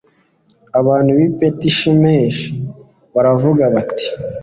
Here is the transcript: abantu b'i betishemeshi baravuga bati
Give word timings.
abantu 0.79 1.09
b'i 1.17 1.27
betishemeshi 1.39 2.47
baravuga 3.13 3.63
bati 3.73 4.07